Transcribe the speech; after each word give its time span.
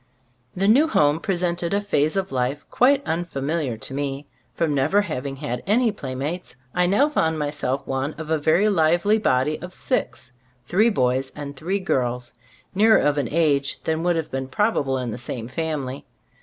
The 0.55 0.67
new 0.67 0.87
home 0.87 1.19
presented 1.19 1.75
a 1.75 1.79
phase 1.79 2.15
of 2.15 2.31
life 2.31 2.65
quite 2.71 3.05
unfamiliar 3.05 3.77
to 3.77 3.93
me. 3.93 4.25
From 4.55 4.73
never 4.73 5.01
having 5.01 5.35
had 5.35 5.61
any 5.67 5.91
playmates, 5.91 6.55
I 6.73 6.87
now 6.87 7.07
found 7.07 7.37
myself 7.37 7.85
one 7.85 8.13
of 8.15 8.31
a 8.31 8.39
very 8.39 8.67
lively 8.67 9.19
body 9.19 9.61
of 9.61 9.75
six— 9.75 10.31
three 10.65 10.89
boys 10.89 11.31
and 11.35 11.55
three 11.55 11.79
girls 11.79 12.33
nearer 12.73 12.97
of 12.97 13.19
an 13.19 13.27
age 13.29 13.79
than 13.83 14.01
would 14.01 14.15
have 14.15 14.31
been 14.31 14.47
probable 14.47 14.97
in 14.97 15.11
the 15.11 15.19
same 15.19 15.47
family. 15.47 16.03